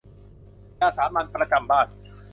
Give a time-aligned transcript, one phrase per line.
[0.79, 1.87] ยาสามัญประจำบ้าน